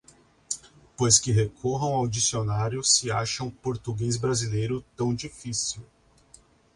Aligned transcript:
Pois 0.97 1.19
que 1.19 1.31
recorram 1.31 1.93
ao 1.93 2.07
dicionário 2.07 2.83
se 2.83 3.11
acham 3.11 3.49
o 3.49 3.57
português 3.61 4.17
brasileiro 4.17 4.83
tão 4.97 5.13
difícil 5.13 5.85